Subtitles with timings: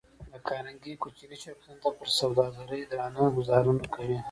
[0.31, 4.17] د کارنګي کوچني شرکتونه د ده پر سوداګرۍ درانه ګوزارونه کوي.